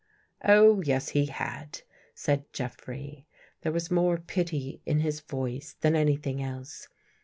[0.43, 1.83] "Oh, yes, he had,"
[2.15, 3.27] said Jeffrey.
[3.61, 6.87] There was more pity in his voice than anything else.